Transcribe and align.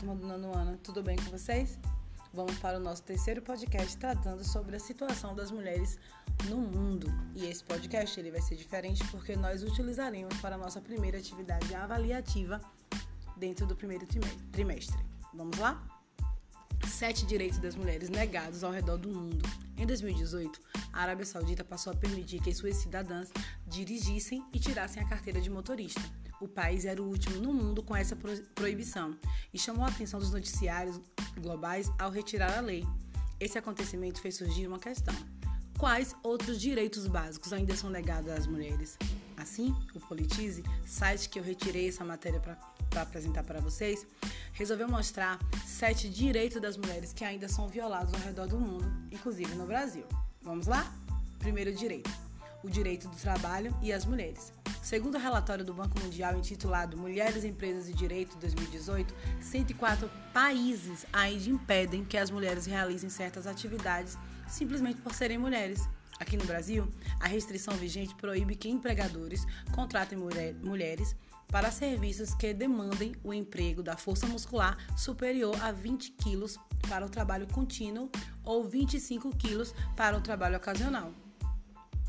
turma 0.00 0.14
do 0.14 0.26
nono 0.26 0.56
ano, 0.56 0.78
tudo 0.78 1.02
bem 1.02 1.14
com 1.16 1.30
vocês? 1.30 1.78
Vamos 2.32 2.58
para 2.58 2.78
o 2.78 2.80
nosso 2.80 3.02
terceiro 3.02 3.42
podcast 3.42 3.98
tratando 3.98 4.42
sobre 4.42 4.74
a 4.74 4.80
situação 4.80 5.34
das 5.34 5.50
mulheres 5.50 5.98
no 6.48 6.56
mundo. 6.56 7.06
E 7.34 7.44
esse 7.44 7.62
podcast 7.62 8.18
ele 8.18 8.30
vai 8.30 8.40
ser 8.40 8.56
diferente 8.56 9.06
porque 9.10 9.36
nós 9.36 9.62
utilizaremos 9.62 10.34
para 10.38 10.54
a 10.54 10.58
nossa 10.58 10.80
primeira 10.80 11.18
atividade 11.18 11.74
avaliativa 11.74 12.62
dentro 13.36 13.66
do 13.66 13.76
primeiro 13.76 14.06
trimestre. 14.50 15.04
Vamos 15.34 15.58
lá? 15.58 15.86
Sete 16.88 17.26
direitos 17.26 17.58
das 17.58 17.74
mulheres 17.74 18.08
negados 18.08 18.64
ao 18.64 18.72
redor 18.72 18.96
do 18.96 19.10
mundo. 19.10 19.46
Em 19.76 19.86
2018, 19.86 20.60
a 20.94 21.02
Arábia 21.02 21.26
Saudita 21.26 21.62
passou 21.62 21.92
a 21.92 21.96
permitir 21.96 22.40
que 22.40 22.54
suas 22.54 22.76
cidadãs 22.76 23.30
dirigissem 23.66 24.42
e 24.50 24.58
tirassem 24.58 25.02
a 25.02 25.06
carteira 25.06 25.42
de 25.42 25.50
motorista. 25.50 26.00
O 26.40 26.48
país 26.48 26.86
era 26.86 27.02
o 27.02 27.06
último 27.06 27.36
no 27.36 27.52
mundo 27.52 27.82
com 27.82 27.94
essa 27.94 28.16
proibição 28.54 29.14
e 29.52 29.58
chamou 29.58 29.84
a 29.84 29.88
atenção 29.88 30.18
dos 30.18 30.32
noticiários 30.32 30.98
globais 31.38 31.90
ao 31.98 32.10
retirar 32.10 32.56
a 32.56 32.60
lei. 32.60 32.86
Esse 33.38 33.58
acontecimento 33.58 34.22
fez 34.22 34.36
surgir 34.36 34.66
uma 34.66 34.78
questão: 34.78 35.14
quais 35.78 36.16
outros 36.22 36.58
direitos 36.58 37.06
básicos 37.06 37.52
ainda 37.52 37.76
são 37.76 37.90
negados 37.90 38.30
às 38.30 38.46
mulheres? 38.46 38.96
Assim, 39.36 39.74
o 39.94 40.00
Politize, 40.00 40.62
site 40.86 41.28
que 41.28 41.38
eu 41.38 41.42
retirei 41.42 41.88
essa 41.88 42.04
matéria 42.04 42.40
para 42.40 43.02
apresentar 43.02 43.42
para 43.44 43.60
vocês, 43.60 44.06
resolveu 44.52 44.88
mostrar 44.88 45.38
sete 45.66 46.08
direitos 46.08 46.60
das 46.60 46.76
mulheres 46.76 47.12
que 47.12 47.24
ainda 47.24 47.48
são 47.48 47.68
violados 47.68 48.12
ao 48.14 48.20
redor 48.20 48.46
do 48.46 48.58
mundo, 48.58 48.90
inclusive 49.10 49.54
no 49.54 49.66
Brasil. 49.66 50.04
Vamos 50.42 50.66
lá? 50.66 50.90
Primeiro 51.38 51.74
direito: 51.74 52.10
o 52.62 52.70
direito 52.70 53.08
do 53.08 53.16
trabalho 53.16 53.76
e 53.82 53.92
as 53.92 54.04
mulheres. 54.04 54.52
Segundo 54.82 55.16
o 55.16 55.20
relatório 55.20 55.64
do 55.64 55.74
Banco 55.74 56.00
Mundial 56.00 56.36
intitulado 56.36 56.96
Mulheres, 56.96 57.44
Empresas 57.44 57.88
e 57.88 57.92
Direito 57.92 58.36
2018, 58.38 59.14
104 59.40 60.10
países 60.32 61.06
ainda 61.12 61.50
impedem 61.50 62.04
que 62.04 62.16
as 62.16 62.30
mulheres 62.30 62.66
realizem 62.66 63.10
certas 63.10 63.46
atividades 63.46 64.16
simplesmente 64.48 65.00
por 65.00 65.14
serem 65.14 65.38
mulheres. 65.38 65.88
Aqui 66.18 66.36
no 66.36 66.44
Brasil, 66.44 66.88
a 67.18 67.28
restrição 67.28 67.74
vigente 67.74 68.14
proíbe 68.14 68.54
que 68.54 68.68
empregadores 68.68 69.46
contratem 69.72 70.18
mulher, 70.18 70.54
mulheres 70.54 71.14
para 71.50 71.70
serviços 71.70 72.34
que 72.34 72.54
demandem 72.54 73.14
o 73.24 73.34
emprego 73.34 73.82
da 73.82 73.96
força 73.96 74.26
muscular 74.26 74.76
superior 74.96 75.56
a 75.62 75.72
20 75.72 76.12
quilos 76.12 76.56
para 76.88 77.04
o 77.04 77.08
trabalho 77.08 77.46
contínuo 77.48 78.10
ou 78.44 78.64
25 78.64 79.34
quilos 79.36 79.74
para 79.96 80.16
o 80.16 80.20
trabalho 80.20 80.56
ocasional. 80.56 81.12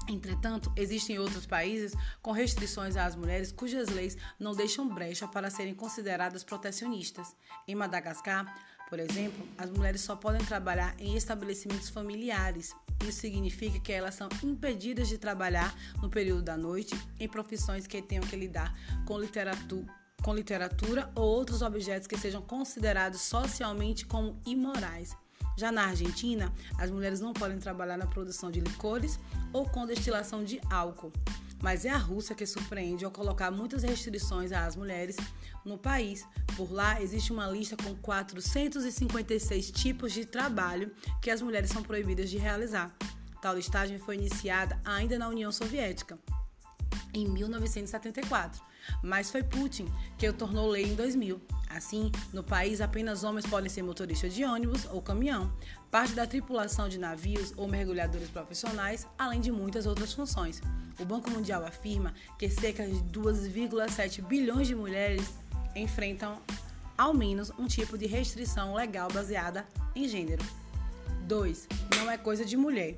Entretanto, 0.08 0.72
existem 0.76 1.20
outros 1.20 1.46
países 1.46 1.94
com 2.22 2.32
restrições 2.32 2.96
às 2.96 3.16
mulheres 3.16 3.52
cujas 3.52 3.90
leis 3.90 4.18
não 4.40 4.54
deixam 4.54 4.88
brecha 4.88 5.28
para 5.28 5.50
serem 5.50 5.74
consideradas 5.74 6.44
protecionistas. 6.44 7.36
Em 7.68 7.76
Madagascar, 7.76 8.54
por 8.92 9.00
exemplo, 9.00 9.48
as 9.58 9.70
mulheres 9.70 10.02
só 10.02 10.18
podem 10.18 10.44
trabalhar 10.44 10.94
em 11.00 11.16
estabelecimentos 11.16 11.90
familiares. 11.90 12.76
Isso 13.08 13.22
significa 13.22 13.80
que 13.80 13.94
elas 13.94 14.16
são 14.16 14.28
impedidas 14.44 15.08
de 15.08 15.18
trabalhar 15.18 15.74
no 16.02 16.10
período 16.10 16.42
da 16.42 16.58
noite 16.58 16.94
em 17.18 17.28
profissões 17.28 17.88
que 17.88 18.02
tenham 18.02 18.26
que 18.26 18.36
lidar 18.36 18.78
com 19.06 19.18
literatura, 19.18 19.88
com 20.22 20.34
literatura 20.34 21.10
ou 21.16 21.24
outros 21.24 21.62
objetos 21.62 22.06
que 22.06 22.18
sejam 22.18 22.42
considerados 22.42 23.22
socialmente 23.22 24.06
como 24.06 24.42
imorais. 24.46 25.16
Já 25.58 25.72
na 25.72 25.86
Argentina, 25.86 26.52
as 26.78 26.90
mulheres 26.90 27.20
não 27.20 27.34
podem 27.34 27.60
trabalhar 27.60 27.98
na 27.98 28.08
produção 28.08 28.50
de 28.50 28.60
licores 28.60 29.20
ou 29.54 29.68
com 29.70 29.86
destilação 29.86 30.44
de 30.44 30.60
álcool. 30.70 31.12
Mas 31.62 31.86
é 31.86 31.90
a 31.90 31.98
Rússia 31.98 32.36
que 32.36 32.46
surpreende 32.46 33.06
ao 33.06 33.12
colocar 33.12 33.52
muitas 33.52 33.84
restrições 33.84 34.52
às 34.52 34.76
mulheres 34.76 35.16
no 35.64 35.78
país. 35.78 36.26
Por 36.56 36.72
lá 36.72 37.02
existe 37.02 37.32
uma 37.32 37.48
lista 37.48 37.78
com 37.78 37.96
456 37.96 39.72
tipos 39.72 40.12
de 40.12 40.26
trabalho 40.26 40.92
que 41.22 41.30
as 41.30 41.42
mulheres 41.42 41.70
são 41.70 41.84
proibidas 41.84 42.30
de 42.30 42.38
realizar. 42.38 42.96
Tal 43.42 43.56
listagem 43.56 44.00
foi 44.00 44.16
iniciada 44.16 44.80
ainda 44.84 45.18
na 45.18 45.28
União 45.28 45.52
Soviética, 45.52 46.18
em 47.14 47.28
1974, 47.28 48.62
mas 49.04 49.30
foi 49.30 49.44
Putin 49.44 49.88
que 50.18 50.28
o 50.28 50.34
tornou 50.34 50.70
lei 50.70 50.86
em 50.86 50.96
2000. 50.96 51.42
Assim, 51.70 52.12
no 52.34 52.44
país, 52.44 52.82
apenas 52.82 53.24
homens 53.24 53.46
podem 53.46 53.70
ser 53.70 53.82
motoristas 53.82 54.34
de 54.34 54.44
ônibus 54.44 54.86
ou 54.92 55.02
caminhão, 55.02 55.52
parte 55.90 56.14
da 56.14 56.28
tripulação 56.28 56.90
de 56.90 56.98
navios 56.98 57.54
ou 57.56 57.68
mergulhadores 57.68 58.30
profissionais, 58.30 59.08
além 59.18 59.40
de 59.40 59.52
muitas 59.52 59.86
outras 59.86 60.14
funções. 60.14 60.62
O 61.00 61.06
Banco 61.06 61.30
Mundial 61.32 61.66
afirma 61.66 62.14
que 62.38 62.50
cerca 62.50 62.86
de 62.86 62.96
2,7 63.18 64.22
bilhões 64.22 64.68
de 64.68 64.76
mulheres 64.76 65.34
enfrentam 65.76 66.42
ao 66.98 67.14
menos 67.14 67.52
um 67.58 67.68
tipo 67.68 67.98
de 67.98 68.06
restrição 68.06 68.76
legal 68.76 69.10
baseada 69.12 69.66
em 69.96 70.08
gênero. 70.08 70.44
2. 71.28 71.68
Não 71.98 72.12
é 72.12 72.18
coisa 72.18 72.44
de 72.44 72.58
mulher. 72.58 72.98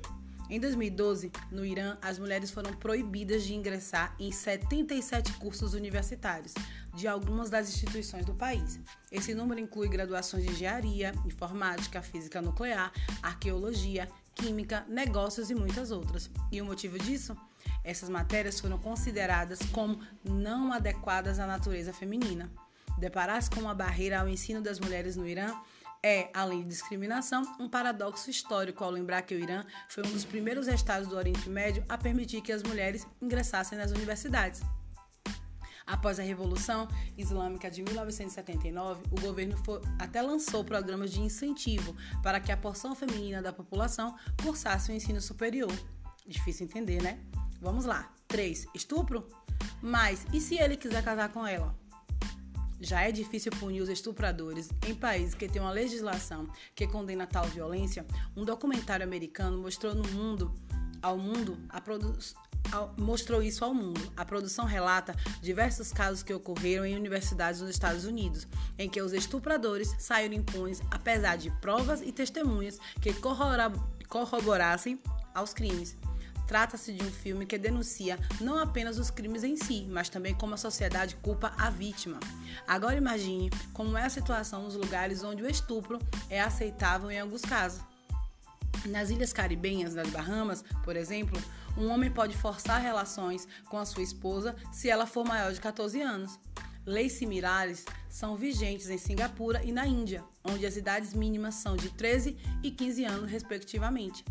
Em 0.50 0.60
2012, 0.60 1.32
no 1.50 1.64
Irã, 1.64 1.96
as 2.02 2.18
mulheres 2.18 2.50
foram 2.50 2.72
proibidas 2.74 3.44
de 3.44 3.54
ingressar 3.54 4.14
em 4.20 4.30
77 4.30 5.32
cursos 5.34 5.72
universitários 5.72 6.52
de 6.94 7.08
algumas 7.08 7.48
das 7.48 7.68
instituições 7.68 8.26
do 8.26 8.34
país. 8.34 8.78
Esse 9.10 9.34
número 9.34 9.58
inclui 9.58 9.88
graduações 9.88 10.44
de 10.44 10.50
engenharia, 10.50 11.14
informática, 11.24 12.02
física 12.02 12.42
nuclear, 12.42 12.92
arqueologia, 13.22 14.08
química, 14.34 14.84
negócios 14.86 15.50
e 15.50 15.54
muitas 15.54 15.90
outras. 15.90 16.30
E 16.52 16.60
o 16.60 16.64
motivo 16.66 16.98
disso? 16.98 17.34
Essas 17.82 18.10
matérias 18.10 18.60
foram 18.60 18.78
consideradas 18.78 19.58
como 19.72 19.98
não 20.22 20.72
adequadas 20.72 21.38
à 21.38 21.46
natureza 21.46 21.92
feminina. 21.92 22.50
Deparar-se 22.98 23.50
com 23.50 23.60
uma 23.60 23.74
barreira 23.74 24.20
ao 24.20 24.28
ensino 24.28 24.60
das 24.60 24.78
mulheres 24.78 25.16
no 25.16 25.26
Irã 25.26 25.54
é, 26.04 26.28
além 26.34 26.60
de 26.60 26.68
discriminação, 26.68 27.42
um 27.58 27.66
paradoxo 27.66 28.28
histórico 28.28 28.84
ao 28.84 28.90
lembrar 28.90 29.22
que 29.22 29.34
o 29.34 29.38
Irã 29.38 29.64
foi 29.88 30.06
um 30.06 30.12
dos 30.12 30.22
primeiros 30.22 30.68
estados 30.68 31.08
do 31.08 31.16
Oriente 31.16 31.48
Médio 31.48 31.82
a 31.88 31.96
permitir 31.96 32.42
que 32.42 32.52
as 32.52 32.62
mulheres 32.62 33.06
ingressassem 33.22 33.78
nas 33.78 33.90
universidades. 33.90 34.60
Após 35.86 36.20
a 36.20 36.22
Revolução 36.22 36.86
Islâmica 37.16 37.70
de 37.70 37.82
1979, 37.82 39.02
o 39.10 39.18
governo 39.18 39.56
foi, 39.64 39.80
até 39.98 40.20
lançou 40.20 40.62
programas 40.62 41.10
de 41.10 41.22
incentivo 41.22 41.96
para 42.22 42.38
que 42.38 42.52
a 42.52 42.56
porção 42.56 42.94
feminina 42.94 43.40
da 43.40 43.52
população 43.52 44.14
cursasse 44.42 44.92
o 44.92 44.94
ensino 44.94 45.22
superior. 45.22 45.72
Difícil 46.26 46.66
entender, 46.66 47.02
né? 47.02 47.18
Vamos 47.62 47.86
lá. 47.86 48.12
3. 48.28 48.66
Estupro? 48.74 49.26
Mas 49.80 50.26
e 50.34 50.40
se 50.40 50.56
ele 50.56 50.76
quiser 50.76 51.02
casar 51.02 51.30
com 51.30 51.46
ela? 51.46 51.74
Já 52.84 53.00
é 53.00 53.10
difícil 53.10 53.50
punir 53.52 53.80
os 53.80 53.88
estupradores 53.88 54.68
em 54.86 54.94
países 54.94 55.34
que 55.34 55.48
têm 55.48 55.62
uma 55.62 55.70
legislação 55.70 56.48
que 56.74 56.86
condena 56.86 57.26
tal 57.26 57.46
violência. 57.46 58.06
Um 58.36 58.44
documentário 58.44 59.04
americano 59.04 59.56
mostrou 59.56 59.94
no 59.94 60.06
mundo, 60.10 60.54
ao 61.02 61.16
mundo, 61.16 61.58
a 61.68 61.80
produção 61.80 62.42
mostrou 62.96 63.42
isso 63.42 63.64
ao 63.64 63.74
mundo. 63.74 64.00
A 64.16 64.24
produção 64.24 64.64
relata 64.64 65.14
diversos 65.40 65.92
casos 65.92 66.22
que 66.22 66.32
ocorreram 66.32 66.84
em 66.84 66.96
universidades 66.96 67.60
nos 67.60 67.70
Estados 67.70 68.04
Unidos, 68.04 68.46
em 68.78 68.88
que 68.88 69.00
os 69.00 69.12
estupradores 69.12 69.94
saíram 69.98 70.34
impunes 70.34 70.82
apesar 70.90 71.36
de 71.36 71.50
provas 71.60 72.00
e 72.02 72.12
testemunhas 72.12 72.78
que 73.00 73.14
corroborassem 74.08 75.00
aos 75.34 75.52
crimes. 75.52 75.96
Trata-se 76.46 76.92
de 76.92 77.02
um 77.02 77.10
filme 77.10 77.46
que 77.46 77.56
denuncia 77.56 78.18
não 78.40 78.58
apenas 78.58 78.98
os 78.98 79.10
crimes 79.10 79.42
em 79.42 79.56
si, 79.56 79.86
mas 79.90 80.08
também 80.08 80.34
como 80.34 80.54
a 80.54 80.58
sociedade 80.58 81.16
culpa 81.16 81.52
a 81.56 81.70
vítima. 81.70 82.20
Agora 82.66 82.96
imagine 82.96 83.50
como 83.72 83.96
é 83.96 84.04
a 84.04 84.10
situação 84.10 84.64
nos 84.64 84.74
lugares 84.74 85.22
onde 85.22 85.42
o 85.42 85.50
estupro 85.50 85.98
é 86.28 86.40
aceitável 86.40 87.10
em 87.10 87.18
alguns 87.18 87.42
casos. 87.42 87.82
Nas 88.86 89.08
ilhas 89.08 89.32
caribenhas 89.32 89.94
das 89.94 90.10
Bahamas, 90.10 90.62
por 90.84 90.94
exemplo, 90.94 91.40
um 91.76 91.88
homem 91.88 92.10
pode 92.10 92.36
forçar 92.36 92.80
relações 92.80 93.48
com 93.68 93.78
a 93.78 93.86
sua 93.86 94.02
esposa 94.02 94.54
se 94.70 94.90
ela 94.90 95.06
for 95.06 95.24
maior 95.24 95.52
de 95.52 95.60
14 95.60 96.00
anos. 96.02 96.38
Leis 96.86 97.12
similares 97.12 97.86
são 98.10 98.36
vigentes 98.36 98.90
em 98.90 98.98
Singapura 98.98 99.64
e 99.64 99.72
na 99.72 99.86
Índia, 99.86 100.22
onde 100.44 100.66
as 100.66 100.76
idades 100.76 101.14
mínimas 101.14 101.54
são 101.54 101.76
de 101.76 101.88
13 101.88 102.36
e 102.62 102.70
15 102.70 103.04
anos, 103.04 103.30
respectivamente. 103.30 104.22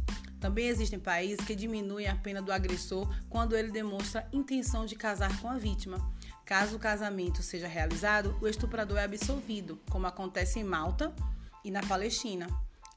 Também 0.43 0.67
existem 0.67 0.99
países 0.99 1.45
que 1.45 1.55
diminuem 1.55 2.05
a 2.09 2.17
pena 2.17 2.41
do 2.41 2.51
agressor 2.51 3.07
quando 3.29 3.55
ele 3.55 3.71
demonstra 3.71 4.27
intenção 4.33 4.85
de 4.85 4.93
casar 4.93 5.39
com 5.39 5.47
a 5.47 5.57
vítima. 5.57 6.05
Caso 6.45 6.75
o 6.75 6.79
casamento 6.79 7.41
seja 7.41 7.65
realizado, 7.65 8.37
o 8.41 8.47
estuprador 8.49 8.97
é 8.97 9.05
absolvido, 9.05 9.79
como 9.89 10.05
acontece 10.05 10.59
em 10.59 10.63
Malta 10.65 11.15
e 11.63 11.71
na 11.71 11.81
Palestina. 11.83 12.47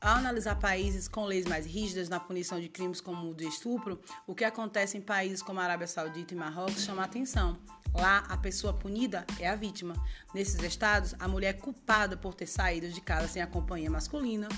Ao 0.00 0.16
analisar 0.16 0.56
países 0.56 1.06
com 1.06 1.24
leis 1.24 1.46
mais 1.46 1.64
rígidas 1.64 2.08
na 2.08 2.18
punição 2.18 2.60
de 2.60 2.68
crimes 2.68 3.00
como 3.00 3.30
o 3.30 3.34
de 3.34 3.46
estupro, 3.46 4.00
o 4.26 4.34
que 4.34 4.44
acontece 4.44 4.98
em 4.98 5.00
países 5.00 5.40
como 5.40 5.60
a 5.60 5.62
Arábia 5.62 5.86
Saudita 5.86 6.34
e 6.34 6.36
Marrocos 6.36 6.82
chama 6.82 7.04
atenção. 7.04 7.56
Lá, 7.94 8.24
a 8.28 8.36
pessoa 8.36 8.74
punida 8.74 9.24
é 9.38 9.48
a 9.48 9.54
vítima. 9.54 9.94
Nesses 10.34 10.60
estados, 10.64 11.14
a 11.20 11.28
mulher 11.28 11.50
é 11.50 11.52
culpada 11.52 12.16
por 12.16 12.34
ter 12.34 12.46
saído 12.46 12.88
de 12.88 13.00
casa 13.00 13.28
sem 13.28 13.40
a 13.40 13.46
companhia 13.46 13.88
masculina, 13.88 14.48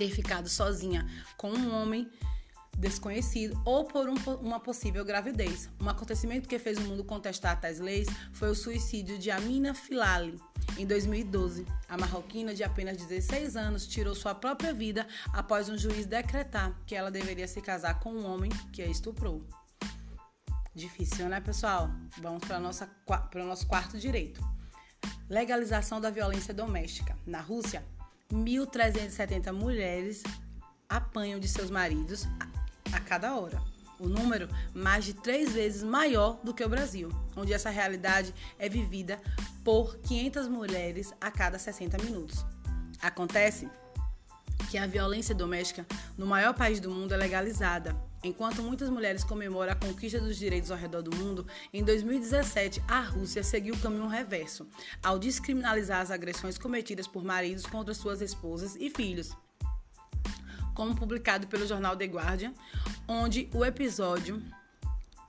ter 0.00 0.10
ficado 0.10 0.48
sozinha 0.48 1.06
com 1.36 1.50
um 1.50 1.74
homem 1.74 2.10
desconhecido 2.78 3.60
ou 3.66 3.84
por 3.84 4.08
um, 4.08 4.14
uma 4.40 4.58
possível 4.58 5.04
gravidez. 5.04 5.68
Um 5.78 5.90
acontecimento 5.90 6.48
que 6.48 6.58
fez 6.58 6.78
o 6.78 6.82
mundo 6.82 7.04
contestar 7.04 7.60
tais 7.60 7.78
leis 7.78 8.08
foi 8.32 8.48
o 8.48 8.54
suicídio 8.54 9.18
de 9.18 9.30
Amina 9.30 9.74
Filali, 9.74 10.40
Em 10.78 10.86
2012, 10.86 11.66
a 11.86 11.98
marroquina 11.98 12.54
de 12.54 12.64
apenas 12.64 12.96
16 12.96 13.56
anos 13.56 13.86
tirou 13.86 14.14
sua 14.14 14.34
própria 14.34 14.72
vida 14.72 15.06
após 15.34 15.68
um 15.68 15.76
juiz 15.76 16.06
decretar 16.06 16.74
que 16.86 16.94
ela 16.94 17.10
deveria 17.10 17.46
se 17.46 17.60
casar 17.60 18.00
com 18.00 18.10
um 18.10 18.24
homem 18.24 18.50
que 18.72 18.80
a 18.80 18.86
estuprou. 18.86 19.44
Difícil, 20.74 21.28
né, 21.28 21.42
pessoal? 21.42 21.90
Vamos 22.22 22.42
para 22.46 22.58
o 22.58 23.46
nosso 23.46 23.66
quarto 23.66 23.98
direito. 23.98 24.40
Legalização 25.28 26.00
da 26.00 26.08
violência 26.08 26.54
doméstica. 26.54 27.18
Na 27.26 27.40
Rússia, 27.40 27.84
1.370 28.32 29.52
mulheres 29.52 30.22
apanham 30.88 31.38
de 31.38 31.48
seus 31.48 31.70
maridos 31.70 32.26
a, 32.92 33.00
cada 33.00 33.34
hora. 33.34 33.60
O 33.98 34.08
número 34.08 34.48
mais 34.74 35.04
de 35.04 35.14
três 35.14 35.52
vezes 35.52 35.82
maior 35.82 36.40
do 36.42 36.54
que 36.54 36.64
o 36.64 36.68
Brasil, 36.68 37.10
onde 37.36 37.52
essa 37.52 37.70
realidade 37.70 38.34
é 38.58 38.68
vivida 38.68 39.20
por 39.62 39.98
500 39.98 40.48
mulheres 40.48 41.12
a 41.20 41.30
cada 41.30 41.58
60 41.58 42.02
minutos. 42.02 42.44
Acontece 43.02 43.68
que 44.70 44.78
a 44.78 44.86
violência 44.86 45.34
doméstica 45.34 45.86
no 46.16 46.26
maior 46.26 46.54
país 46.54 46.80
do 46.80 46.90
mundo 46.90 47.12
é 47.12 47.16
legalizada. 47.16 47.94
Enquanto 48.22 48.62
muitas 48.62 48.90
mulheres 48.90 49.24
comemoram 49.24 49.72
a 49.72 49.76
conquista 49.76 50.20
dos 50.20 50.36
direitos 50.36 50.70
ao 50.70 50.76
redor 50.76 51.00
do 51.00 51.16
mundo, 51.16 51.46
em 51.72 51.82
2017 51.82 52.82
a 52.86 53.00
Rússia 53.00 53.42
seguiu 53.42 53.74
o 53.74 53.78
caminho 53.78 54.08
reverso, 54.08 54.66
ao 55.02 55.18
descriminalizar 55.18 56.02
as 56.02 56.10
agressões 56.10 56.58
cometidas 56.58 57.06
por 57.06 57.24
maridos 57.24 57.64
contra 57.64 57.94
suas 57.94 58.20
esposas 58.20 58.76
e 58.76 58.90
filhos. 58.90 59.34
Como 60.74 60.94
publicado 60.94 61.46
pelo 61.46 61.66
jornal 61.66 61.96
The 61.96 62.04
Guardian, 62.04 62.52
onde 63.08 63.48
o 63.54 63.64
episódio 63.64 64.42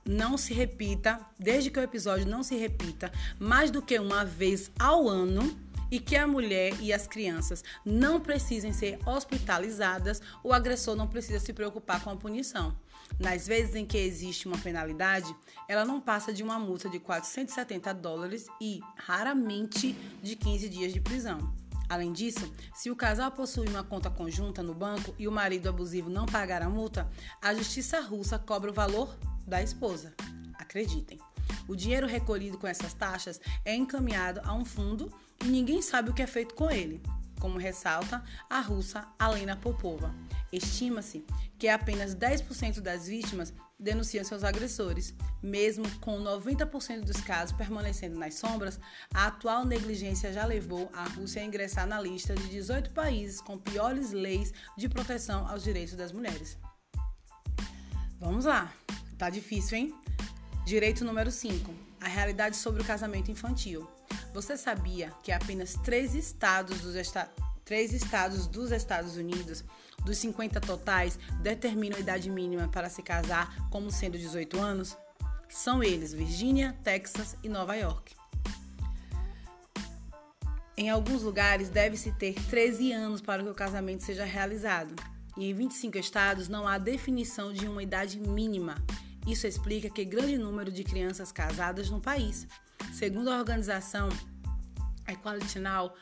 não 0.04 0.36
se 0.36 0.52
repita, 0.52 1.20
desde 1.38 1.70
que 1.70 1.78
o 1.78 1.82
episódio 1.82 2.26
não 2.26 2.42
se 2.42 2.56
repita 2.56 3.10
mais 3.38 3.70
do 3.70 3.80
que 3.80 3.98
uma 3.98 4.24
vez 4.24 4.70
ao 4.78 5.08
ano 5.08 5.56
e 5.92 6.00
que 6.00 6.16
a 6.16 6.26
mulher 6.26 6.72
e 6.80 6.90
as 6.90 7.06
crianças 7.06 7.62
não 7.84 8.18
precisem 8.18 8.72
ser 8.72 8.98
hospitalizadas, 9.06 10.22
o 10.42 10.50
agressor 10.50 10.96
não 10.96 11.06
precisa 11.06 11.38
se 11.38 11.52
preocupar 11.52 12.02
com 12.02 12.08
a 12.08 12.16
punição. 12.16 12.74
Nas 13.20 13.46
vezes 13.46 13.74
em 13.74 13.84
que 13.84 13.98
existe 13.98 14.48
uma 14.48 14.56
penalidade, 14.56 15.36
ela 15.68 15.84
não 15.84 16.00
passa 16.00 16.32
de 16.32 16.42
uma 16.42 16.58
multa 16.58 16.88
de 16.88 16.98
470 16.98 17.92
dólares 17.92 18.46
e, 18.58 18.80
raramente, 18.96 19.92
de 20.22 20.34
15 20.34 20.66
dias 20.70 20.94
de 20.94 21.00
prisão. 21.00 21.52
Além 21.90 22.10
disso, 22.10 22.50
se 22.74 22.90
o 22.90 22.96
casal 22.96 23.30
possui 23.30 23.68
uma 23.68 23.84
conta 23.84 24.08
conjunta 24.08 24.62
no 24.62 24.72
banco 24.72 25.14
e 25.18 25.28
o 25.28 25.32
marido 25.32 25.68
abusivo 25.68 26.08
não 26.08 26.24
pagar 26.24 26.62
a 26.62 26.70
multa, 26.70 27.06
a 27.38 27.52
justiça 27.52 28.00
russa 28.00 28.38
cobra 28.38 28.70
o 28.70 28.74
valor 28.74 29.14
da 29.46 29.62
esposa. 29.62 30.14
Acreditem. 30.54 31.20
O 31.68 31.76
dinheiro 31.76 32.06
recolhido 32.06 32.56
com 32.56 32.66
essas 32.66 32.94
taxas 32.94 33.38
é 33.62 33.74
encaminhado 33.74 34.40
a 34.42 34.54
um 34.54 34.64
fundo 34.64 35.12
e 35.44 35.48
ninguém 35.48 35.82
sabe 35.82 36.10
o 36.10 36.14
que 36.14 36.22
é 36.22 36.26
feito 36.26 36.54
com 36.54 36.70
ele, 36.70 37.02
como 37.40 37.58
ressalta 37.58 38.22
a 38.48 38.60
russa 38.60 39.06
Alena 39.18 39.56
Popova. 39.56 40.14
Estima-se 40.52 41.24
que 41.58 41.68
apenas 41.68 42.14
10% 42.14 42.80
das 42.80 43.06
vítimas 43.06 43.52
denunciam 43.78 44.24
seus 44.24 44.44
agressores. 44.44 45.14
Mesmo 45.42 45.84
com 45.98 46.20
90% 46.20 47.00
dos 47.00 47.20
casos 47.20 47.56
permanecendo 47.56 48.18
nas 48.18 48.34
sombras, 48.34 48.78
a 49.12 49.26
atual 49.26 49.64
negligência 49.64 50.32
já 50.32 50.44
levou 50.44 50.90
a 50.92 51.04
Rússia 51.04 51.42
a 51.42 51.44
ingressar 51.44 51.86
na 51.86 52.00
lista 52.00 52.34
de 52.34 52.48
18 52.48 52.90
países 52.90 53.40
com 53.40 53.58
piores 53.58 54.12
leis 54.12 54.52
de 54.76 54.88
proteção 54.88 55.48
aos 55.48 55.64
direitos 55.64 55.96
das 55.96 56.12
mulheres. 56.12 56.56
Vamos 58.20 58.44
lá, 58.44 58.72
tá 59.18 59.28
difícil, 59.28 59.78
hein? 59.78 59.94
Direito 60.64 61.04
número 61.04 61.30
5: 61.30 61.74
a 62.00 62.06
realidade 62.06 62.56
sobre 62.56 62.82
o 62.82 62.84
casamento 62.84 63.32
infantil. 63.32 63.88
Você 64.32 64.56
sabia 64.56 65.12
que 65.22 65.30
apenas 65.30 65.74
três 65.74 66.14
estados 66.14 66.80
dos, 66.80 66.96
esta... 66.96 67.30
três 67.64 67.92
estados 67.92 68.46
dos 68.46 68.72
Estados 68.72 69.16
Unidos, 69.16 69.62
dos 70.04 70.18
50 70.18 70.60
totais, 70.60 71.18
determinam 71.40 71.98
a 71.98 72.00
idade 72.00 72.30
mínima 72.30 72.68
para 72.68 72.88
se 72.88 73.02
casar 73.02 73.68
como 73.70 73.90
sendo 73.90 74.18
18 74.18 74.60
anos? 74.60 74.96
São 75.48 75.82
eles 75.82 76.14
Virgínia, 76.14 76.74
Texas 76.82 77.36
e 77.42 77.48
Nova 77.48 77.76
York. 77.76 78.14
Em 80.74 80.88
alguns 80.88 81.22
lugares, 81.22 81.68
deve-se 81.68 82.10
ter 82.12 82.34
13 82.48 82.92
anos 82.92 83.20
para 83.20 83.42
que 83.42 83.50
o 83.50 83.54
casamento 83.54 84.02
seja 84.02 84.24
realizado. 84.24 84.94
E 85.36 85.50
em 85.50 85.54
25 85.54 85.98
estados 85.98 86.48
não 86.48 86.66
há 86.66 86.78
definição 86.78 87.52
de 87.52 87.68
uma 87.68 87.82
idade 87.82 88.18
mínima. 88.18 88.82
Isso 89.26 89.46
explica 89.46 89.88
que 89.88 90.04
grande 90.04 90.36
número 90.36 90.70
de 90.70 90.82
crianças 90.82 91.30
casadas 91.30 91.90
no 91.90 92.00
país. 92.00 92.46
Segundo 92.92 93.30
a 93.30 93.38
organização 93.38 94.08
Equality 95.06 95.58
Now, 95.58 95.94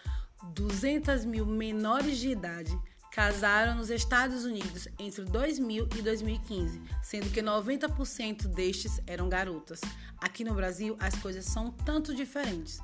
200 0.54 1.24
mil 1.24 1.44
menores 1.44 2.18
de 2.18 2.30
idade 2.30 2.76
casaram 3.12 3.74
nos 3.74 3.90
Estados 3.90 4.44
Unidos 4.44 4.88
entre 4.98 5.24
2000 5.24 5.88
e 5.98 6.02
2015, 6.02 6.80
sendo 7.02 7.30
que 7.30 7.42
90% 7.42 8.46
destes 8.46 9.00
eram 9.06 9.28
garotas. 9.28 9.80
Aqui 10.18 10.44
no 10.44 10.54
Brasil, 10.54 10.96
as 11.00 11.14
coisas 11.16 11.44
são 11.44 11.70
tanto 11.70 12.14
diferentes. 12.14 12.80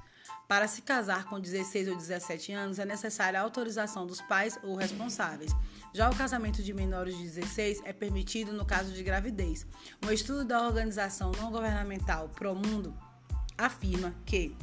Para 0.48 0.69
se 0.69 0.81
casar 0.81 1.25
com 1.25 1.40
16 1.40 1.88
ou 1.88 1.96
17 1.96 2.52
anos, 2.52 2.78
é 2.78 2.84
necessária 2.84 3.40
a 3.40 3.43
autorização 3.43 4.06
dos 4.06 4.20
pais 4.20 4.56
ou 4.62 4.76
responsáveis. 4.76 5.52
Já 5.93 6.08
o 6.08 6.16
casamento 6.16 6.62
de 6.62 6.72
menores 6.72 7.16
de 7.16 7.25
16 7.25 7.82
é 7.84 7.93
permitido 7.93 8.52
no 8.52 8.64
caso 8.64 8.93
de 8.93 9.02
gravidez. 9.02 9.66
Um 10.06 10.12
estudo 10.12 10.44
da 10.44 10.64
organização 10.64 11.32
não 11.32 11.50
governamental 11.50 12.28
Promundo 12.28 12.96
afirma 13.58 14.14
que 14.25 14.56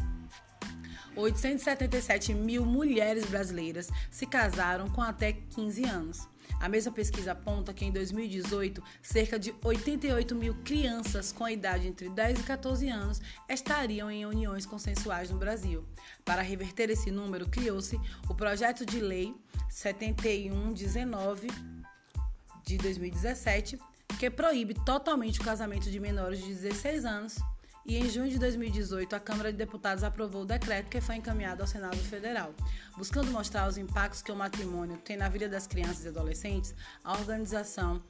877 1.15 2.33
mil 2.33 2.65
mulheres 2.65 3.25
brasileiras 3.25 3.89
se 4.09 4.25
casaram 4.25 4.89
com 4.89 5.01
até 5.01 5.33
15 5.33 5.83
anos. 5.83 6.32
A 6.59 6.69
mesma 6.69 6.91
pesquisa 6.91 7.31
aponta 7.33 7.73
que 7.73 7.85
em 7.85 7.91
2018, 7.91 8.81
cerca 9.01 9.37
de 9.37 9.53
88 9.63 10.35
mil 10.35 10.55
crianças 10.63 11.31
com 11.31 11.47
idade 11.47 11.87
entre 11.87 12.09
10 12.09 12.39
e 12.39 12.43
14 12.43 12.89
anos 12.89 13.21
estariam 13.49 14.09
em 14.09 14.25
uniões 14.25 14.65
consensuais 14.65 15.29
no 15.29 15.37
Brasil. 15.37 15.85
Para 16.23 16.41
reverter 16.41 16.89
esse 16.89 17.11
número, 17.11 17.49
criou-se 17.49 17.99
o 18.29 18.33
projeto 18.33 18.85
de 18.85 18.99
lei 18.99 19.35
7119 19.69 21.47
de 22.65 22.77
2017, 22.77 23.77
que 24.19 24.29
proíbe 24.29 24.73
totalmente 24.73 25.39
o 25.39 25.43
casamento 25.43 25.89
de 25.91 25.99
menores 25.99 26.39
de 26.39 26.47
16 26.47 27.05
anos 27.05 27.37
e 27.85 27.97
em 27.97 28.10
junho 28.10 28.29
de 28.29 28.39
2018 28.39 29.15
a 29.15 29.19
Câmara 29.19 29.51
de 29.51 29.57
Deputados 29.57 30.03
aprovou 30.03 30.43
o 30.43 30.46
decreto 30.46 30.89
que 30.89 31.01
foi 31.01 31.15
encaminhado 31.15 31.62
ao 31.62 31.67
Senado 31.67 31.98
Federal. 31.98 32.53
Buscando 32.98 33.31
mostrar 33.31 33.67
os 33.67 33.77
impactos 33.77 34.22
que 34.22 34.31
o 34.31 34.36
matrimônio 34.36 34.98
tem 34.98 35.17
na 35.17 35.29
vida 35.29 35.50
das 35.50 35.67
crianças 35.67 36.05
e 36.05 36.07
adolescentes, 36.07 36.74
a 37.03 37.13
organização 37.13 38.01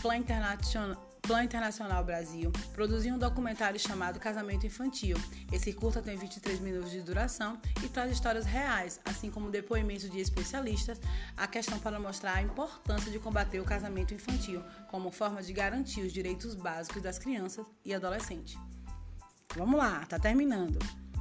Plan 0.00 0.16
International 0.16 0.96
Internacional 1.44 2.02
Brasil 2.04 2.50
produziu 2.74 3.14
um 3.14 3.18
documentário 3.18 3.78
chamado 3.78 4.18
Casamento 4.18 4.66
Infantil. 4.66 5.16
Esse 5.52 5.72
curta 5.72 6.02
tem 6.02 6.16
23 6.16 6.58
minutos 6.58 6.90
de 6.90 7.00
duração 7.00 7.60
e 7.84 7.88
traz 7.88 8.10
histórias 8.10 8.44
reais, 8.44 9.00
assim 9.04 9.30
como 9.30 9.48
depoimentos 9.48 10.10
de 10.10 10.18
especialistas, 10.18 11.00
a 11.36 11.46
questão 11.46 11.78
para 11.78 12.00
mostrar 12.00 12.34
a 12.34 12.42
importância 12.42 13.10
de 13.10 13.20
combater 13.20 13.60
o 13.60 13.64
casamento 13.64 14.12
infantil 14.12 14.64
como 14.90 15.12
forma 15.12 15.40
de 15.42 15.52
garantir 15.52 16.00
os 16.00 16.12
direitos 16.12 16.56
básicos 16.56 17.00
das 17.00 17.18
crianças 17.20 17.64
e 17.84 17.94
adolescentes. 17.94 18.58
Vamos 19.56 19.78
lá, 19.78 20.04
tá 20.08 20.18
terminando. 20.18 20.78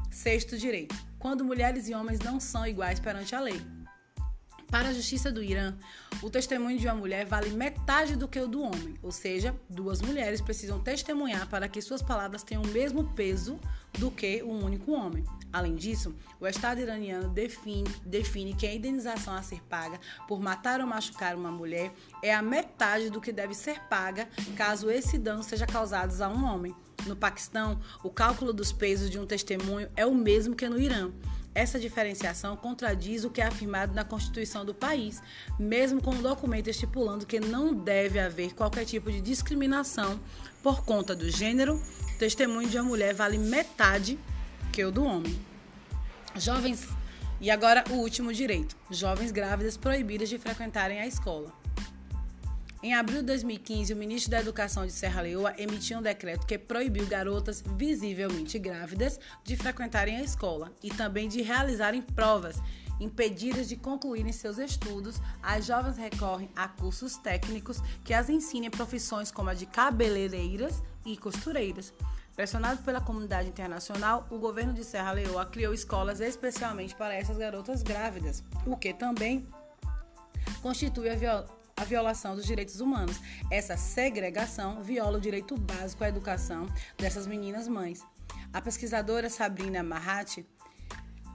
Sexto 0.10 0.58
direito: 0.58 0.96
quando 1.20 1.44
mulheres 1.44 1.88
e 1.88 1.94
homens 1.94 2.20
não 2.20 2.40
são 2.40 2.66
iguais 2.66 3.00
perante 3.00 3.36
a 3.36 3.40
lei. 3.40 3.62
Para 4.72 4.88
a 4.88 4.94
justiça 4.94 5.30
do 5.30 5.44
Irã, 5.44 5.76
o 6.22 6.30
testemunho 6.30 6.80
de 6.80 6.88
uma 6.88 6.96
mulher 6.96 7.26
vale 7.26 7.50
metade 7.50 8.16
do 8.16 8.26
que 8.26 8.40
o 8.40 8.48
do 8.48 8.62
homem, 8.62 8.96
ou 9.04 9.12
seja, 9.12 9.54
duas 9.70 10.02
mulheres 10.02 10.40
precisam 10.40 10.80
testemunhar 10.80 11.46
para 11.50 11.68
que 11.68 11.82
suas 11.82 12.02
palavras 12.02 12.42
tenham 12.42 12.64
o 12.64 12.68
mesmo 12.68 13.04
peso 13.14 13.60
do 14.00 14.10
que 14.10 14.42
um 14.42 14.64
único 14.64 14.94
homem. 14.94 15.26
Além 15.52 15.76
disso, 15.76 16.16
o 16.40 16.48
Estado 16.48 16.80
iraniano 16.80 17.28
define, 17.28 17.84
define 18.06 18.54
que 18.54 18.66
a 18.66 18.74
indenização 18.74 19.36
a 19.36 19.44
ser 19.44 19.62
paga 19.64 20.00
por 20.26 20.40
matar 20.40 20.80
ou 20.80 20.88
machucar 20.88 21.36
uma 21.36 21.52
mulher 21.52 21.92
é 22.24 22.34
a 22.34 22.42
metade 22.42 23.10
do 23.10 23.20
que 23.20 23.34
deve 23.34 23.54
ser 23.54 23.78
paga 23.90 24.30
caso 24.56 24.90
esse 24.90 25.18
dano 25.18 25.44
seja 25.44 25.68
causado 25.68 26.20
a 26.22 26.30
um 26.30 26.46
homem. 26.46 26.74
No 27.06 27.16
Paquistão, 27.16 27.80
o 28.04 28.10
cálculo 28.10 28.54
dos 28.54 28.72
pesos 28.72 29.10
de 29.10 29.20
um 29.20 29.26
testemunho 29.26 29.90
é 29.96 30.06
o 30.06 30.14
mesmo 30.14 30.56
que 30.56 30.70
no 30.70 30.80
Irã. 30.80 31.12
Essa 31.54 31.78
diferenciação 31.78 32.56
contradiz 32.56 33.26
o 33.26 33.30
que 33.30 33.42
é 33.42 33.46
afirmado 33.46 33.94
na 33.94 34.06
Constituição 34.06 34.64
do 34.64 34.74
país, 34.74 35.22
mesmo 35.60 36.02
com 36.02 36.12
o 36.12 36.22
documento 36.22 36.70
estipulando 36.70 37.26
que 37.26 37.42
não 37.42 37.74
deve 37.74 38.20
haver 38.20 38.54
qualquer 38.54 38.86
tipo 38.86 39.12
de 39.12 39.20
discriminação 39.20 40.18
por 40.64 40.86
conta 40.86 41.14
do 41.14 41.30
gênero. 41.30 41.76
O 41.76 42.18
testemunho 42.18 42.70
de 42.70 42.78
uma 42.78 42.86
mulher 42.86 43.14
vale 43.14 43.38
metade 43.38 44.18
que 44.72 44.84
o 44.86 44.92
do 44.92 45.04
homem. 45.04 45.38
Jovens. 46.38 46.88
E 47.42 47.52
agora 47.52 47.84
o 47.90 47.96
último 47.96 48.32
direito: 48.32 48.78
jovens 48.90 49.32
grávidas 49.32 49.76
proibidas 49.76 50.30
de 50.30 50.38
frequentarem 50.38 51.02
a 51.02 51.08
escola. 51.08 51.61
Em 52.84 52.96
abril 52.96 53.20
de 53.20 53.28
2015, 53.28 53.94
o 53.94 53.96
ministro 53.96 54.32
da 54.32 54.40
Educação 54.40 54.88
de 54.88 54.92
Serra 54.92 55.22
Leoa 55.22 55.54
emitiu 55.56 56.00
um 56.00 56.02
decreto 56.02 56.48
que 56.48 56.58
proibiu 56.58 57.06
garotas 57.06 57.64
visivelmente 57.78 58.58
grávidas 58.58 59.20
de 59.44 59.56
frequentarem 59.56 60.18
a 60.18 60.24
escola 60.24 60.74
e 60.82 60.90
também 60.90 61.30
de 61.30 61.44
realizarem 61.44 62.02
provas. 62.02 62.60
Impedidas 63.00 63.70
de 63.70 63.76
concluírem 63.76 64.32
seus 64.32 64.58
estudos, 64.58 65.22
as 65.44 65.68
jovens 65.68 65.96
recorrem 65.96 66.50
a 66.56 66.68
cursos 66.68 67.18
técnicos 67.18 67.80
que 68.04 68.16
as 68.16 68.30
ensinem 68.30 68.72
profissões 68.72 69.32
como 69.32 69.52
a 69.52 69.54
de 69.54 69.68
cabeleireiras 69.68 70.82
e 71.06 71.16
costureiras. 71.16 71.94
Pressionado 72.36 72.82
pela 72.82 73.00
comunidade 73.00 73.48
internacional, 73.48 74.26
o 74.32 74.40
governo 74.40 74.74
de 74.74 74.84
Serra 74.84 75.12
Leoa 75.12 75.46
criou 75.46 75.72
escolas 75.72 76.20
especialmente 76.20 76.96
para 76.96 77.14
essas 77.14 77.38
garotas 77.38 77.84
grávidas, 77.84 78.44
o 78.66 78.76
que 78.76 78.92
também 78.92 79.48
constitui 80.64 81.10
a, 81.10 81.16
viol 81.16 81.61
a 81.82 81.84
violação 81.84 82.36
dos 82.36 82.46
direitos 82.46 82.80
humanos. 82.80 83.20
Essa 83.50 83.76
segregação 83.76 84.84
viola 84.84 85.18
o 85.18 85.22
direito 85.22 85.58
básico 85.58 86.04
à 86.04 86.10
educação 86.10 86.68
dessas 86.96 87.26
meninas 87.26 87.68
mães. 87.68 88.06
A 88.54 88.62
pesquisadora 88.62 89.32
Sabrina 89.32 89.82
Marratti 89.82 90.46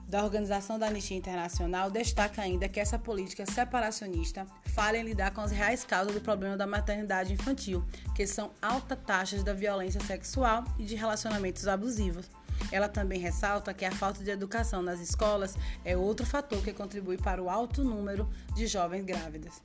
da 0.07 0.23
Organização 0.23 0.79
da 0.79 0.87
Anistia 0.87 1.17
Internacional 1.17 1.91
destaca 1.91 2.41
ainda 2.41 2.69
que 2.69 2.79
essa 2.79 2.97
política 2.97 3.45
separacionista 3.45 4.47
falha 4.73 4.97
em 4.97 5.03
lidar 5.03 5.31
com 5.31 5.41
as 5.41 5.51
reais 5.51 5.83
causas 5.83 6.13
do 6.13 6.21
problema 6.21 6.55
da 6.55 6.65
maternidade 6.65 7.33
infantil, 7.33 7.85
que 8.15 8.25
são 8.25 8.51
altas 8.61 8.97
taxas 9.05 9.43
da 9.43 9.53
violência 9.53 9.99
sexual 9.99 10.63
e 10.79 10.85
de 10.85 10.95
relacionamentos 10.95 11.67
abusivos. 11.67 12.29
Ela 12.71 12.87
também 12.87 13.19
ressalta 13.19 13.73
que 13.73 13.83
a 13.83 13.91
falta 13.91 14.23
de 14.23 14.31
educação 14.31 14.81
nas 14.81 15.01
escolas 15.01 15.57
é 15.83 15.97
outro 15.97 16.25
fator 16.25 16.63
que 16.63 16.71
contribui 16.71 17.17
para 17.17 17.43
o 17.43 17.49
alto 17.49 17.83
número 17.83 18.29
de 18.55 18.65
jovens 18.65 19.03
grávidas. 19.03 19.61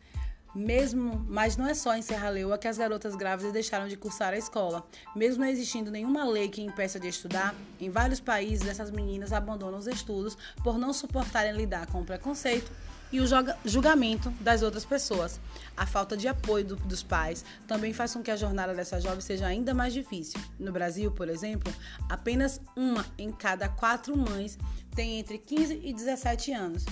Mesmo, 0.55 1.25
mas 1.29 1.57
não 1.57 1.67
é 1.67 1.73
só 1.73 1.97
em 1.97 2.03
Serra 2.03 2.29
Leoa 2.29 2.59
que 2.59 2.69
as 2.69 2.77
garotas 2.77 3.15
grávidas 3.15 3.53
deixaram 3.53 3.89
de 3.89 3.97
cursar 3.97 4.35
a 4.35 4.39
escola. 4.39 4.87
Mesmo 5.17 5.43
não 5.43 5.51
existindo 5.51 5.91
nenhuma 5.91 6.25
lei 6.25 6.49
que 6.49 6.61
impeça 6.61 7.01
de 7.01 7.09
estudar, 7.09 7.55
em 7.81 7.89
vários 7.89 8.21
países 8.21 8.69
essas 8.69 8.91
meninas 8.91 9.33
abandonam 9.33 9.79
os 9.79 9.87
estudos 9.87 10.37
por 10.63 10.77
não 10.77 10.93
suportarem 10.93 11.53
lidar 11.53 11.87
com 11.87 12.03
o 12.03 12.05
preconceito 12.05 12.71
e 13.13 13.21
o 13.21 13.27
julgamento 13.65 14.31
das 14.41 14.63
outras 14.63 14.85
pessoas. 14.85 15.39
A 15.77 15.87
falta 15.87 16.17
de 16.17 16.27
apoio 16.27 16.65
do, 16.65 16.77
dos 16.77 17.03
pais 17.03 17.45
também 17.67 17.93
faz 17.93 18.15
com 18.15 18.23
que 18.23 18.31
a 18.31 18.37
jornada 18.37 18.75
dessas 18.75 19.03
jovens 19.03 19.25
seja 19.25 19.47
ainda 19.47 19.75
mais 19.75 19.93
difícil. 19.93 20.41
No 20.59 20.73
Brasil, 20.73 21.13
por 21.13 21.29
exemplo, 21.29 21.73
apenas 22.09 22.61
uma 22.75 23.05
em 23.19 23.31
cada 23.31 23.69
quatro 23.69 24.17
mães 24.17 24.59
tem 24.95 25.19
entre 25.19 25.39
15 25.39 25.81
e 25.85 25.93
17 25.93 26.53
anos. 26.53 26.85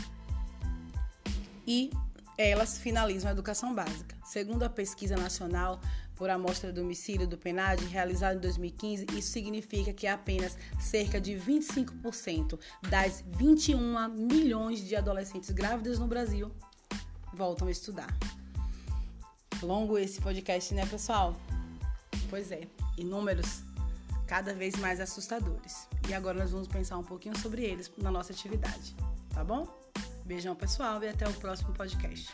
E 1.66 1.90
elas 2.48 2.78
finalizam 2.78 3.28
a 3.28 3.32
educação 3.32 3.74
básica. 3.74 4.16
Segundo 4.24 4.62
a 4.62 4.68
pesquisa 4.68 5.16
nacional 5.16 5.80
por 6.14 6.28
amostra 6.28 6.70
do 6.70 6.82
domicílio 6.82 7.26
do 7.26 7.38
PNAD, 7.38 7.84
realizada 7.86 8.34
em 8.34 8.40
2015, 8.40 9.06
isso 9.16 9.30
significa 9.30 9.92
que 9.92 10.06
apenas 10.06 10.56
cerca 10.78 11.20
de 11.20 11.32
25% 11.32 12.58
das 12.90 13.24
21 13.26 14.08
milhões 14.08 14.86
de 14.86 14.94
adolescentes 14.94 15.50
grávidas 15.50 15.98
no 15.98 16.06
Brasil 16.06 16.50
voltam 17.32 17.68
a 17.68 17.70
estudar. 17.70 18.14
Longo 19.62 19.96
esse 19.98 20.20
podcast, 20.20 20.74
né, 20.74 20.84
pessoal? 20.86 21.34
Pois 22.28 22.52
é, 22.52 22.62
e 22.98 23.04
números 23.04 23.62
cada 24.26 24.54
vez 24.54 24.76
mais 24.76 25.00
assustadores. 25.00 25.88
E 26.08 26.14
agora 26.14 26.38
nós 26.38 26.52
vamos 26.52 26.68
pensar 26.68 26.98
um 26.98 27.02
pouquinho 27.02 27.36
sobre 27.38 27.64
eles 27.64 27.90
na 27.98 28.10
nossa 28.10 28.32
atividade, 28.32 28.94
tá 29.34 29.42
bom? 29.42 29.79
Beijão, 30.30 30.54
pessoal, 30.54 31.02
e 31.02 31.08
até 31.08 31.28
o 31.28 31.32
próximo 31.34 31.74
podcast. 31.74 32.28